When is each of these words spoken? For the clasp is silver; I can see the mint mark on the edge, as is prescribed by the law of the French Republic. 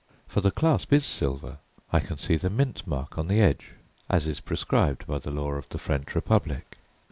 For 0.27 0.41
the 0.41 0.49
clasp 0.49 0.91
is 0.93 1.05
silver; 1.05 1.59
I 1.93 1.99
can 1.99 2.17
see 2.17 2.35
the 2.35 2.49
mint 2.49 2.87
mark 2.87 3.19
on 3.19 3.27
the 3.27 3.39
edge, 3.39 3.75
as 4.09 4.25
is 4.25 4.39
prescribed 4.39 5.05
by 5.05 5.19
the 5.19 5.29
law 5.29 5.51
of 5.51 5.69
the 5.69 5.77
French 5.77 6.15
Republic. 6.15 6.79